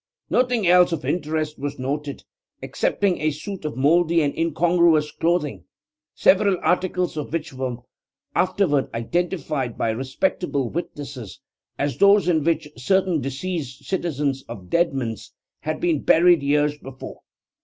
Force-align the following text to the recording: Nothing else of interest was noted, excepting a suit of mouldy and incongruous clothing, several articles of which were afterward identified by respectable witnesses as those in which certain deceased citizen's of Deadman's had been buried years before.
Nothing 0.31 0.65
else 0.65 0.91
of 0.91 1.05
interest 1.05 1.59
was 1.59 1.77
noted, 1.77 2.23
excepting 2.59 3.19
a 3.21 3.29
suit 3.29 3.65
of 3.65 3.77
mouldy 3.77 4.23
and 4.23 4.35
incongruous 4.35 5.11
clothing, 5.11 5.65
several 6.15 6.57
articles 6.63 7.17
of 7.17 7.31
which 7.31 7.53
were 7.53 7.77
afterward 8.33 8.89
identified 8.95 9.77
by 9.77 9.91
respectable 9.91 10.71
witnesses 10.71 11.39
as 11.77 11.99
those 11.99 12.27
in 12.27 12.43
which 12.43 12.67
certain 12.77 13.21
deceased 13.21 13.83
citizen's 13.85 14.41
of 14.49 14.71
Deadman's 14.71 15.35
had 15.59 15.79
been 15.79 16.01
buried 16.01 16.41
years 16.41 16.79
before. 16.79 17.21